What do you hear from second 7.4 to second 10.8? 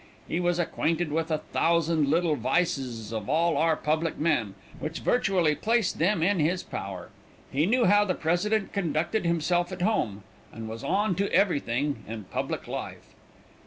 He knew how the President conducted himself at home, and